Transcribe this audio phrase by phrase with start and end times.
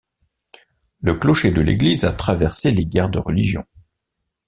[1.01, 3.63] Le clocher de l’église a traversé les guerres de religion.